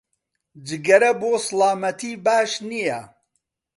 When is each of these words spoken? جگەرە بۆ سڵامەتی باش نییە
جگەرە 0.67 1.11
بۆ 1.21 1.31
سڵامەتی 1.45 2.11
باش 2.25 2.51
نییە 2.69 2.99